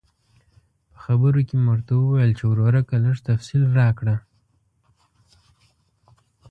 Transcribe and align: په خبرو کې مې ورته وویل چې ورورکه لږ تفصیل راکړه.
په 0.91 0.97
خبرو 1.03 1.41
کې 1.47 1.55
مې 1.57 1.65
ورته 1.71 1.93
وویل 1.95 2.31
چې 2.37 2.43
ورورکه 2.47 2.95
لږ 3.03 3.17
تفصیل 3.29 3.63
راکړه. 3.79 4.15